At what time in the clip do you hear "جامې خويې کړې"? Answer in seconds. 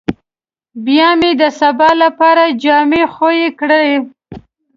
2.63-3.87